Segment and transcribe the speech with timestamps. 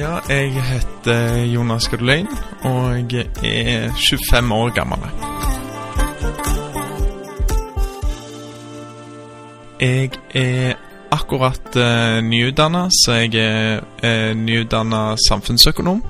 [0.00, 2.28] Ja, jeg heter Jonas Gadolin,
[2.64, 5.02] og jeg er 25 år gammel.
[9.80, 10.74] Jeg er
[11.12, 16.00] akkurat uh, nyutdanna, så jeg er uh, nyutdanna samfunnsøkonom.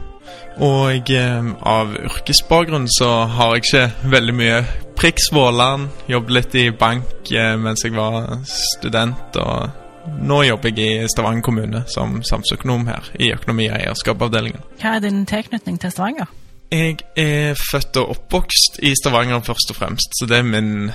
[0.63, 4.65] Og uh, av yrkesbakgrunn så har jeg ikke veldig mye
[5.03, 5.91] priks Våland.
[6.07, 9.90] Jobbet litt i bank uh, mens jeg var student, og
[10.21, 14.67] nå jobber jeg i Stavanger kommune som samfunnsøkonom her, i økonomi- og eierskapsavdelingen.
[14.83, 16.29] Hva er din tilknytning til Stavanger?
[16.71, 20.93] Jeg er født og oppvokst i Stavanger først og fremst, så det er min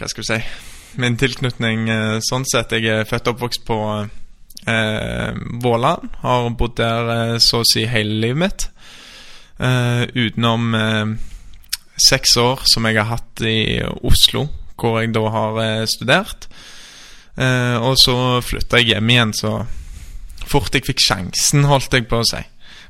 [0.00, 0.42] Hva skal vi si
[0.98, 2.72] min tilknytning eh, sånn sett.
[2.74, 3.78] Jeg er født og oppvokst på
[4.66, 6.08] eh, Våland.
[6.24, 8.66] Har bodd der eh, så å si hele livet mitt.
[9.60, 11.12] Eh, utenom eh,
[12.00, 14.48] seks år som jeg har hatt i Oslo,
[14.80, 16.48] hvor jeg da har eh, studert.
[17.38, 19.52] Og så flytta jeg hjem igjen så
[20.50, 22.40] fort jeg fikk sjansen, holdt jeg på å si.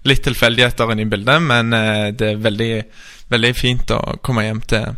[0.09, 1.75] Litt tilfeldigheter inne i bildet, men
[2.17, 2.73] det er veldig,
[3.31, 4.97] veldig fint å komme hjem til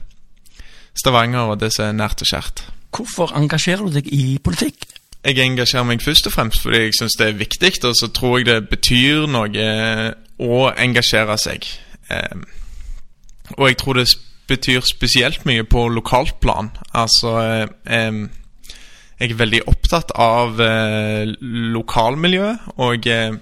[0.95, 2.65] Stavanger og det som er nært og kjært.
[2.93, 4.85] Hvorfor engasjerer du deg i politikk?
[5.23, 8.41] Jeg engasjerer meg først og fremst fordi jeg syns det er viktig, og så tror
[8.41, 9.69] jeg det betyr noe
[10.43, 11.69] å engasjere seg.
[12.11, 12.43] Eh,
[13.57, 14.09] og jeg tror det
[14.51, 16.73] betyr spesielt mye på lokalt plan.
[16.93, 17.37] Altså
[17.87, 18.11] eh,
[19.23, 21.31] Jeg er veldig opptatt av eh,
[21.71, 23.37] lokalmiljøet, og jeg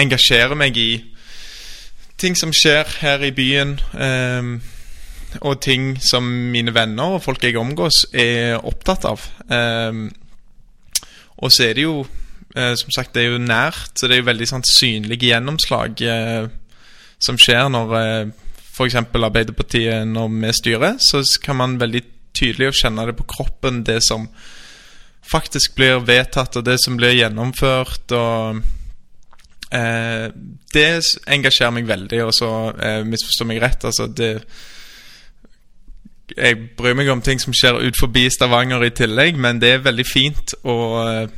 [0.00, 0.90] engasjerer meg i
[2.16, 3.74] ting som skjer her i byen.
[3.92, 4.48] Eh,
[5.44, 9.26] og ting som mine venner og folk jeg omgås, er opptatt av.
[11.36, 12.06] Og så er det jo
[12.56, 16.46] Som sagt, det er jo nært, så det er jo veldig sånn synlige gjennomslag eh,
[17.18, 18.30] som skjer når eh,
[18.76, 18.98] f.eks.
[19.00, 20.96] Arbeiderpartiet når vi styrer.
[21.00, 22.02] Så kan man veldig
[22.36, 24.28] tydelig kjenne det på kroppen, det som
[25.26, 28.12] faktisk blir vedtatt, og det som blir gjennomført.
[28.12, 28.62] og
[29.74, 30.30] eh,
[30.74, 30.88] Det
[31.26, 33.84] engasjerer meg veldig, og så eh, misforstår meg rett.
[33.84, 34.32] altså det
[36.36, 39.84] jeg bryr meg om ting som skjer ut forbi Stavanger i tillegg, men det er
[39.84, 41.28] veldig fint å uh,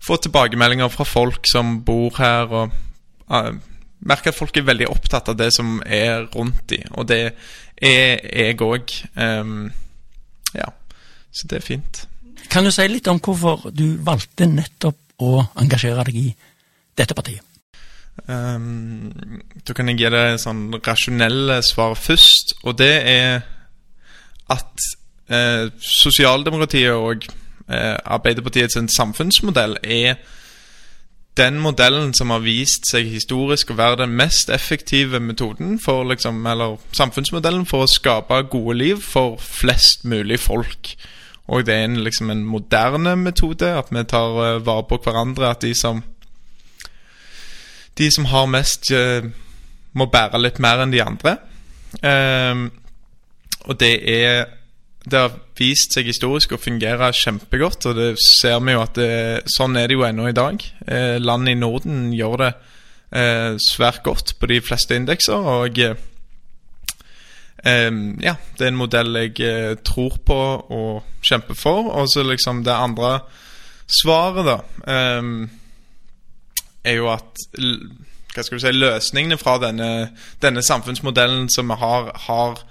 [0.00, 2.76] få tilbakemeldinger fra folk som bor her, og
[3.32, 3.50] uh,
[4.06, 7.20] merke at folk er veldig opptatt av det som er rundt dem, og det
[7.82, 8.94] er jeg òg.
[9.16, 9.72] Um,
[10.54, 10.70] ja,
[11.34, 12.04] så det er fint.
[12.50, 16.26] Kan du si litt om hvorfor du valgte nettopp å engasjere deg i
[16.98, 17.44] dette partiet?
[18.26, 19.12] Um,
[19.64, 23.44] da kan jeg gi deg sånn rasjonelle svar først, og det er
[24.50, 24.88] at
[25.30, 27.28] eh, sosialdemokratiet og
[27.70, 30.18] eh, Arbeiderpartiets samfunnsmodell er
[31.38, 36.42] den modellen som har vist seg historisk å være den mest effektive metoden for liksom,
[36.50, 40.96] eller samfunnsmodellen for å skape gode liv for flest mulig folk.
[41.50, 45.50] Og det er en, liksom en moderne metode, at vi tar uh, vare på hverandre.
[45.50, 46.04] At de som
[47.98, 49.26] De som har mest, uh,
[49.92, 51.36] må bære litt mer enn de andre.
[52.04, 52.70] Uh,
[53.66, 54.46] og det er
[55.04, 59.12] Det har vist seg historisk å fungere kjempegodt, og det ser vi jo at det,
[59.48, 60.60] sånn er det jo ennå i dag.
[60.86, 62.50] Eh, land i Norden gjør det
[63.64, 65.80] svært godt på de fleste indekser, og
[67.64, 70.40] ja, det er en modell jeg eh, tror på
[70.72, 71.90] og kjemper for.
[71.92, 73.18] Og så liksom det andre
[74.00, 75.22] svaret, da, eh,
[76.84, 77.48] er jo at
[78.34, 80.10] hva skal du si, løsningene fra denne,
[80.42, 82.62] denne samfunnsmodellen som vi har, har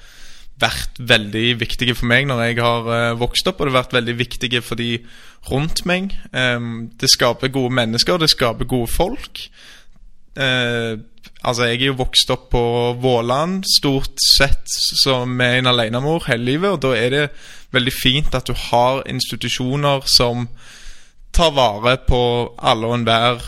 [0.60, 3.98] vært veldig viktige for meg når jeg har uh, vokst opp, og det har vært
[4.00, 4.98] veldig viktige for de
[5.50, 6.14] rundt meg.
[6.34, 9.46] Um, det skaper gode mennesker, det skaper gode folk.
[10.40, 11.00] Uh,
[11.44, 12.64] altså, jeg er jo vokst opp på
[13.02, 14.72] Våland, stort sett
[15.04, 17.26] som med en alenemor hele livet, og da er det
[17.76, 20.48] veldig fint at du har institusjoner som
[21.36, 22.22] tar vare på
[22.58, 23.44] alle og enhver,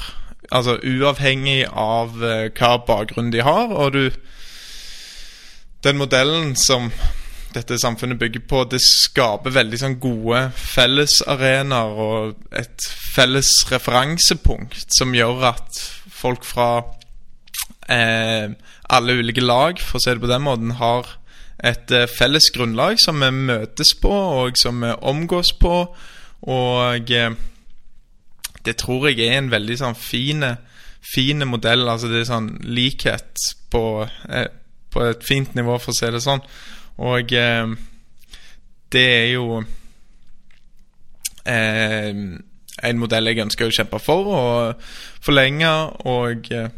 [0.51, 4.05] altså uavhengig av uh, hva bakgrunn de har, og du
[5.81, 6.91] den modellen som
[7.55, 15.15] dette samfunnet bygger på, det skaper veldig sånn gode fellesarenaer og et felles referansepunkt som
[15.15, 15.81] gjør at
[16.21, 16.69] folk fra
[17.89, 18.53] eh,
[18.91, 21.17] alle ulike lag, for å si det på den måten, har
[21.61, 25.75] et eh, felles grunnlag som vi møtes på, og som vi omgås på.
[26.49, 27.37] Og eh,
[28.65, 30.55] det tror jeg er en veldig sånn fine,
[31.13, 31.87] fine modell.
[31.89, 33.85] Altså det er sånn likhet på,
[34.29, 34.49] eh,
[34.93, 36.43] på et fint nivå, for å si det sånn.
[37.01, 37.75] Og eh,
[38.91, 39.61] det er jo
[41.47, 42.25] eh,
[42.81, 44.85] en modell jeg ønsker å kjempe for og
[45.23, 45.71] forlenge
[46.09, 46.69] og eh,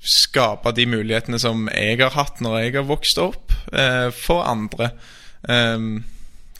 [0.00, 4.90] skape de mulighetene som jeg har hatt når jeg har vokst opp, eh, for andre.
[5.48, 5.78] Eh,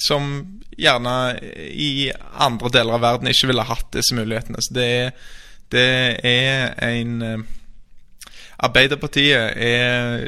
[0.05, 0.31] som
[0.75, 1.17] gjerne
[1.71, 2.11] i
[2.43, 4.63] andre deler av verden ikke ville hatt disse mulighetene.
[4.63, 5.13] Så det er,
[5.75, 5.91] det
[6.27, 7.45] er en eh,
[8.65, 10.23] Arbeiderpartiet er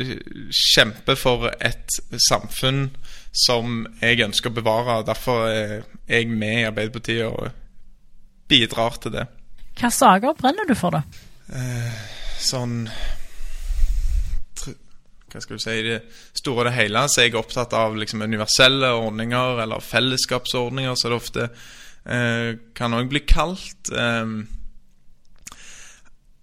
[0.50, 1.94] kjempe for et
[2.26, 2.88] samfunn
[3.30, 4.96] som jeg ønsker å bevare.
[5.06, 7.65] Derfor er jeg med i Arbeiderpartiet og
[8.48, 9.26] bidrar til det.
[9.76, 11.02] Hva saker brenner du for, da?
[11.52, 12.00] Eh,
[12.43, 12.87] sånn
[14.56, 15.98] Hva skal du si I det
[16.34, 21.12] store og det hele så er jeg opptatt av liksom, universelle ordninger eller fellesskapsordninger, som
[21.12, 23.90] det ofte eh, kan òg bli kalt.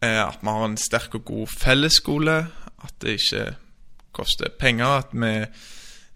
[0.03, 2.37] Eh, at vi har en sterk og god fellesskole.
[2.83, 3.45] At det ikke
[4.15, 4.99] koster penger.
[4.99, 5.47] At vi eh,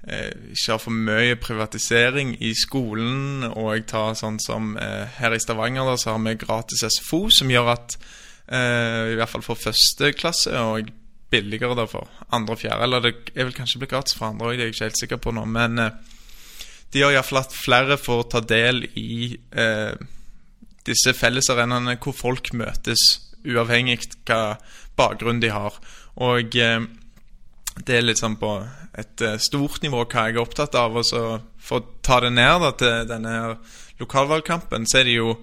[0.08, 3.44] ikke har for mye privatisering i skolen.
[3.50, 7.28] Og jeg tar sånn som eh, her i Stavanger, da, så har vi gratis SFO,
[7.34, 10.94] som gjør at eh, i hvert fall for første klasse, og
[11.32, 12.84] billigere da for andre og fjerde.
[12.88, 15.02] Eller det er vel kanskje blitt gratis for andre òg, det er jeg ikke helt
[15.02, 15.44] sikker på nå.
[15.58, 15.98] Men eh,
[16.94, 19.98] de gjør iallfall at flere får ta del i eh,
[20.88, 23.04] disse fellesarenaene hvor folk møtes,
[23.48, 24.56] uavhengig hva
[24.98, 25.76] bakgrunn de har.
[26.24, 26.80] Og eh,
[27.85, 28.51] det er litt sånn på
[28.97, 30.97] et eh, stort nivå hva jeg er opptatt av.
[30.97, 31.24] Og så
[31.62, 33.35] for å ta det ned da, til denne
[34.01, 35.35] lokalvalgkampen, så er det jo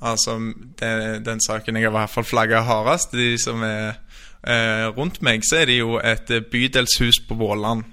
[0.00, 0.38] altså
[0.80, 3.98] det, den saken jeg har i hvert fall flagga hardest, de som er
[4.46, 7.84] eh, rundt meg, så er det jo et eh, bydelshus på Våland.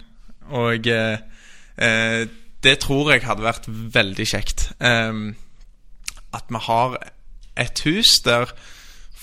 [0.56, 1.20] Og eh,
[1.76, 2.24] eh,
[2.64, 4.72] det tror jeg hadde vært veldig kjekt.
[4.80, 5.22] Eh,
[6.38, 6.98] at vi har
[7.58, 8.52] et hus der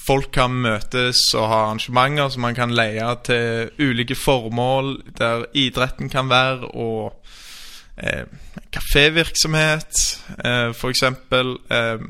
[0.04, 6.10] folk kan møtes og ha arrangementer som man kan leie til ulike formål, der idretten
[6.12, 7.24] kan være, og
[7.96, 8.26] eh,
[8.74, 10.02] kafévirksomhet,
[10.44, 11.02] eh, f.eks.
[11.02, 12.04] Eh,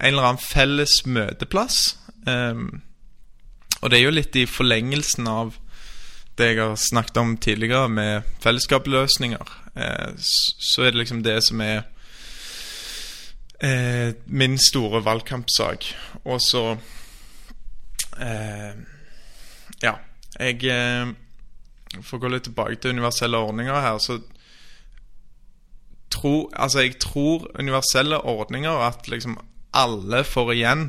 [0.00, 1.98] en eller annen felles møteplass.
[2.26, 2.64] Eh,
[3.82, 5.58] og det er jo litt i forlengelsen av
[6.38, 9.52] det jeg har snakket om tidligere, med fellesskapsløsninger.
[9.76, 11.84] Eh, så er det liksom det som er
[13.60, 15.86] eh, min store valgkampsak.
[16.24, 16.64] Og så
[18.18, 19.94] Ja.
[20.38, 21.12] Jeg eh,
[22.02, 24.18] For å gå litt tilbake til universelle ordninger her, så
[26.10, 29.38] tro, Altså, jeg tror universelle ordninger at liksom
[29.74, 30.88] alle får igjen.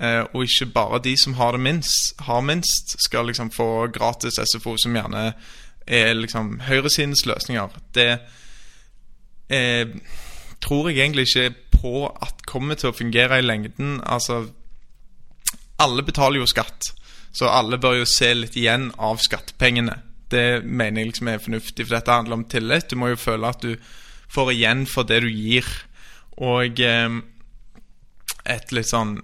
[0.00, 4.38] Eh, og ikke bare de som har det minst, har minst, skal liksom få gratis
[4.52, 5.32] SFO, som gjerne
[5.86, 7.78] er liksom høyresidens løsninger.
[7.94, 8.10] Det
[9.48, 9.94] eh,
[10.60, 14.00] tror jeg egentlig ikke på at kommer til å fungere i lengden.
[14.04, 14.48] Altså
[15.82, 16.90] Alle betaler jo skatt,
[17.36, 19.98] så alle bør jo se litt igjen av skattepengene.
[20.32, 22.88] Det mener jeg liksom er fornuftig, for dette handler om tillit.
[22.90, 23.76] Du må jo føle at du
[24.32, 25.68] får igjen for det du gir.
[26.42, 27.20] Og eh,
[28.46, 29.18] et litt sånn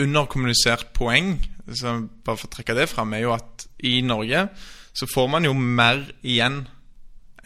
[0.00, 1.36] underkommunisert poeng,
[1.66, 4.46] bare for å trekke det fram, er jo at i Norge
[4.96, 6.64] så får man jo mer igjen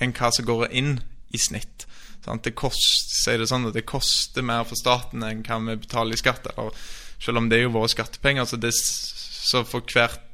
[0.00, 0.98] enn hva som går inn
[1.34, 1.86] i snitt.
[2.24, 2.44] Sant?
[2.44, 6.50] Det, kost, det, sånn, det koster mer for staten enn hva vi betaler i skatt.
[6.52, 6.76] Eller,
[7.20, 8.48] selv om det er jo våre skattepenger.
[8.48, 10.26] Så, det, så for hvert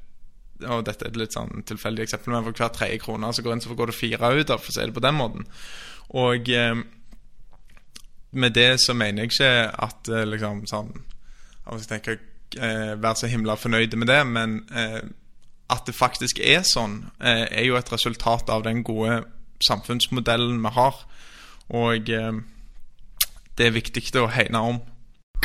[0.64, 3.56] og dette er et litt sånn tilfeldig eksempel, men for hver tredje krone som går
[3.56, 4.52] inn, så går det fire ut.
[4.54, 5.44] for å si det på den måten.
[6.16, 6.78] Og eh,
[8.30, 9.52] med det så mener jeg ikke
[9.86, 10.92] at eh, liksom sånn
[11.66, 12.18] jeg tenker,
[12.62, 15.00] eh, Være så himla fornøyd med det, men eh,
[15.68, 19.24] at det faktisk er sånn, eh, er jo et resultat av den gode
[19.66, 21.00] samfunnsmodellen vi har.
[21.74, 22.38] Og eh,
[23.58, 24.80] det er viktig å hegne om.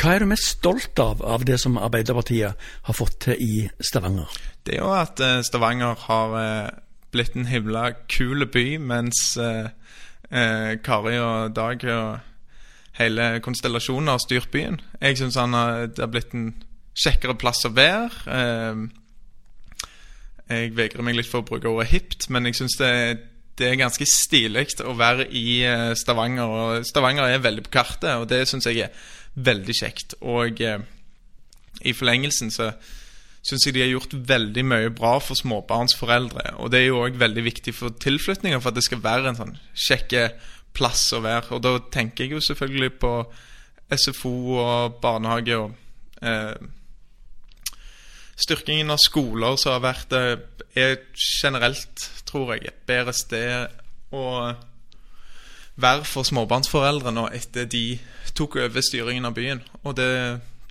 [0.02, 4.26] Hva er du mest stolt av av det som Arbeiderpartiet har fått til i Stavanger?
[4.66, 6.72] Det er jo at eh, Stavanger har eh,
[7.14, 9.20] blitt en himla kul by, mens
[10.82, 14.80] Kari og Dag og hele konstellasjonen har styrt byen.
[14.98, 16.48] Jeg syns det har blitt en
[16.98, 18.32] kjekkere plass å være.
[20.48, 22.92] Jeg vegrer meg litt for å bruke ordet hipt, men jeg syns det,
[23.60, 25.60] det, er ganske stilig å være i
[26.00, 26.80] Stavanger.
[26.88, 30.16] Stavanger er veldig på kartet, og det syns jeg er veldig kjekt.
[30.20, 30.82] Og eh,
[31.82, 32.72] i forlengelsen så
[33.42, 36.56] syns jeg de har gjort veldig mye bra for småbarnsforeldre.
[36.62, 39.40] Og det er jo òg veldig viktig for tilflytninger, for at det skal være en
[39.40, 40.28] sånn kjekke
[40.76, 41.56] plass å være.
[41.56, 43.16] Og da tenker jeg jo selvfølgelig på
[43.92, 45.74] SFO og barnehage og
[46.22, 46.54] eh,
[48.42, 50.30] Styrkingen av skoler som har vært eh,
[50.74, 53.74] er generelt, tror jeg, et bedre sted
[54.16, 54.22] å
[55.80, 57.98] være for småbarnsforeldre nå etter de
[58.36, 59.62] tok over styringen av byen.
[59.82, 60.12] Og det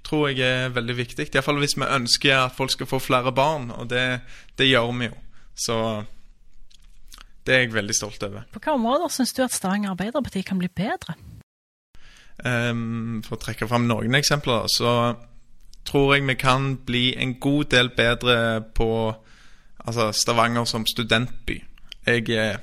[0.06, 1.28] tror jeg er veldig viktig.
[1.30, 4.22] Iallfall hvis vi ønsker at folk skal få flere barn, og det,
[4.58, 5.18] det gjør vi jo.
[5.56, 5.78] Så
[7.46, 8.46] det er jeg veldig stolt over.
[8.52, 11.18] På hvilke områder syns du at Stavanger Arbeiderparti kan bli bedre?
[12.46, 15.14] Um, for å trekke fram noen eksempler, så
[15.86, 18.90] tror jeg vi kan bli en god del bedre på
[19.82, 21.58] altså Stavanger som studentby.
[22.06, 22.58] Jeg eh,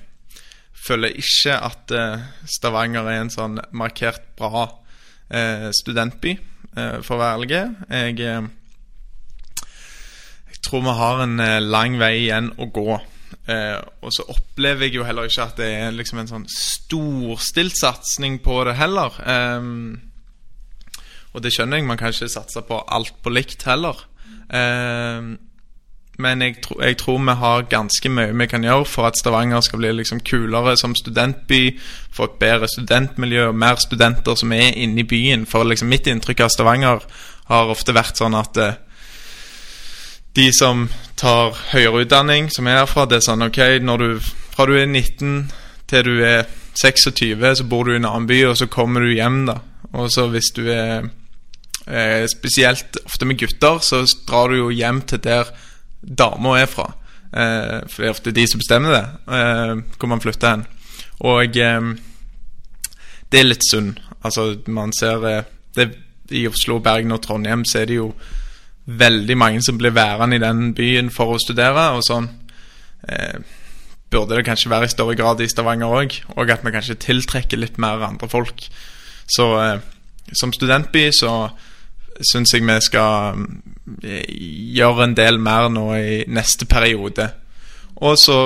[0.85, 4.67] føler ikke at eh, Stavanger er en sånn markert bra
[5.29, 6.37] eh, studentby,
[6.75, 7.61] eh, for å være ærlig.
[7.91, 9.65] Jeg, eh,
[10.53, 12.99] jeg tror vi har en eh, lang vei igjen å gå.
[13.49, 17.77] Eh, og så opplever jeg jo heller ikke at det er liksom en sånn storstilt
[17.79, 19.19] satsing på det heller.
[19.25, 19.73] Eh,
[21.35, 24.01] og det skjønner jeg, man kan ikke satse på alt på likt heller.
[24.49, 25.35] Um,
[26.19, 29.63] men jeg, tro, jeg, tror vi har ganske mye vi kan gjøre for at Stavanger
[29.63, 31.79] skal bli liksom kulere som studentby.
[32.15, 35.47] Få et bedre studentmiljø og mer studenter som er inne i byen.
[35.47, 37.07] For liksom mitt inntrykk av Stavanger
[37.53, 38.75] har ofte vært sånn at uh,
[40.35, 44.09] de som tar høyere utdanning, som er herfra, det er sånn OK, du,
[44.55, 45.39] fra du er 19
[45.89, 49.15] til du er 26, så bor du i en annen by, og så kommer du
[49.15, 49.59] hjem, da.
[49.95, 51.09] Og så hvis du er
[51.87, 55.49] eh, Spesielt ofte med gutter, så drar du jo hjem til der
[56.03, 56.93] dama er fra.
[57.33, 60.67] Eh, for det er ofte de som bestemmer det, eh, hvor man flytter hen.
[61.21, 61.93] Og eh,
[63.33, 63.99] det er litt synd.
[64.25, 65.45] Altså, man ser eh,
[65.77, 65.91] det,
[66.31, 68.13] I Oslo, Bergen og Trondheim så er det jo
[68.89, 71.91] veldig mange som blir værende i den byen for å studere.
[71.97, 72.31] Og sånn
[73.09, 73.41] eh,
[74.11, 76.19] burde det kanskje være i større grad i Stavanger òg.
[76.37, 78.65] Og at vi kanskje tiltrekker litt mer andre folk.
[79.29, 79.81] Så eh,
[80.33, 81.51] som studentby så
[82.33, 83.45] syns jeg vi skal
[84.03, 87.31] gjøre en del mer nå i neste periode.
[87.97, 88.39] Og så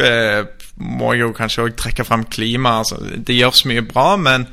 [0.00, 0.46] eh,
[0.78, 2.78] må jeg jo kanskje òg trekke fram klima.
[2.80, 4.46] Altså, det gjøres mye bra, men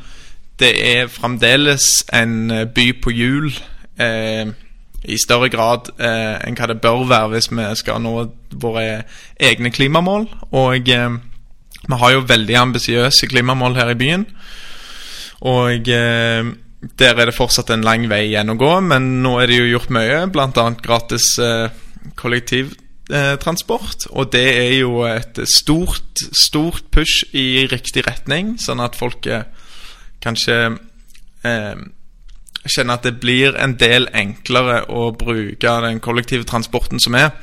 [0.59, 3.51] det er fremdeles en eh, by på hjul.
[3.99, 4.53] Eh,
[5.05, 8.13] i større grad eh, enn hva det bør være hvis vi skal nå
[8.61, 9.03] våre
[9.37, 10.27] egne klimamål.
[10.57, 11.17] Og eh,
[11.85, 14.25] vi har jo veldig ambisiøse klimamål her i byen.
[15.45, 15.89] Og
[16.99, 19.71] der er det fortsatt en lang vei igjen å gå, men nå er det jo
[19.73, 20.65] gjort mye, bl.a.
[20.83, 21.73] gratis eh,
[22.19, 24.07] kollektivtransport.
[24.11, 29.47] og det er jo et stort, stort push i riktig retning, sånn at folk eh,
[30.23, 30.59] kanskje
[31.45, 31.75] eh,
[32.65, 37.33] kjenner at det blir en del enklere å bruke den kollektive transporten som er.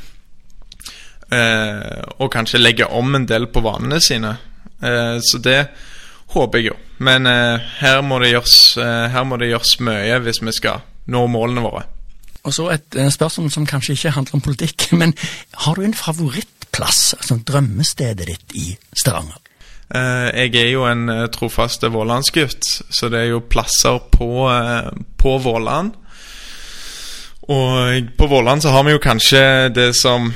[1.32, 4.36] Eh, og kanskje legge om en del på vanene sine.
[4.82, 5.60] Eh, så det
[6.32, 6.78] håper jeg jo.
[7.02, 11.26] Men eh, her, må gjøres, eh, her, må det gjøres, mye hvis vi skal nå
[11.30, 11.84] målene våre.
[12.42, 15.14] Og så et spørsmål som kanskje ikke handler om politikk, men
[15.66, 19.38] har du en favorittplass, altså drømmestedet ditt i Stavanger?
[19.92, 24.88] Eh, jeg er jo en trofaste trofast Vålandsgutt, så det er jo plasser på, eh,
[25.18, 25.92] på Våland.
[27.42, 30.30] Og på Våland så har vi jo kanskje det som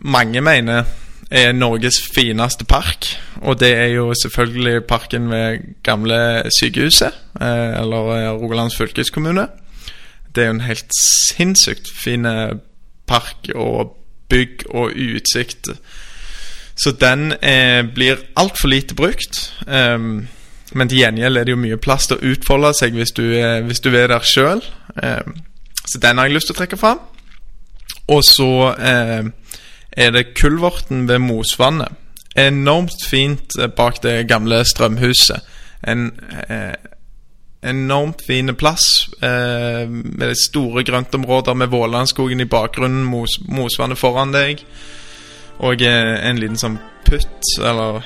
[0.00, 0.84] mange mener
[1.30, 3.06] er Norges fineste park.
[3.42, 9.46] Og det er jo selvfølgelig parken ved gamle sykehuset, eller Rogalands fylkeskommune.
[10.34, 12.26] Det er jo en helt sinnssykt fin
[13.06, 13.96] park og
[14.28, 15.70] bygg og utsikt
[16.80, 19.52] så den eh, blir altfor lite brukt.
[19.66, 20.28] Um,
[20.72, 23.60] men til gjengjeld er det jo mye plass til å utfolde seg hvis du, eh,
[23.66, 24.62] hvis du er der sjøl.
[24.96, 25.34] Um,
[25.84, 27.02] så den har jeg lyst til å trekke fram.
[28.08, 29.28] Og så eh,
[30.00, 31.92] er det Kulverten ved Mosvannet.
[32.38, 35.44] Enormt fint eh, bak det gamle strømhuset.
[35.84, 36.10] En
[36.48, 36.76] eh,
[37.62, 44.64] enormt fin plass eh, med store grøntområder med Vålandskogen i bakgrunnen, Mos, Mosvannet foran deg.
[45.60, 48.00] Og eh, en liten sånn putt, eller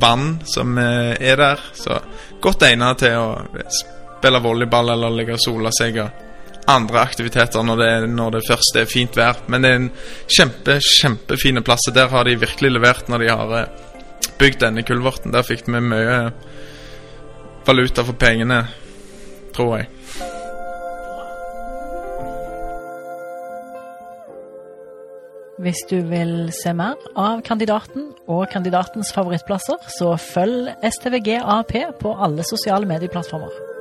[0.00, 1.64] vann, som eh, er der.
[1.74, 2.00] Så
[2.44, 6.02] godt egnet til å spille volleyball eller ligge og sole seg.
[6.04, 6.25] og
[6.66, 9.42] andre aktiviteter når det, når det først er fint vær.
[9.50, 9.90] Men det er en
[10.26, 11.88] kjempe, kjempefine plass.
[11.94, 13.84] Der har de virkelig levert når de har eh,
[14.40, 15.34] bygd denne kulverten.
[15.34, 16.18] Der fikk vi mye
[17.66, 18.64] valuta for pengene,
[19.54, 19.92] tror jeg.
[25.56, 32.12] Hvis du vil se mer av kandidaten og kandidatens favorittplasser, så følg STVG AP på
[32.12, 33.75] alle sosiale medieplattformer.